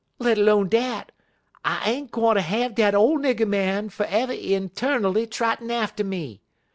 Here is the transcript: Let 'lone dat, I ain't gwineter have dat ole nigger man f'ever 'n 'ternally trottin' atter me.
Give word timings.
Let 0.17 0.39
'lone 0.39 0.67
dat, 0.67 1.11
I 1.63 1.87
ain't 1.91 2.09
gwineter 2.09 2.41
have 2.41 2.73
dat 2.73 2.95
ole 2.95 3.19
nigger 3.19 3.47
man 3.47 3.89
f'ever 3.89 4.33
'n 4.33 4.69
'ternally 4.69 5.27
trottin' 5.27 5.69
atter 5.69 6.03
me. 6.03 6.41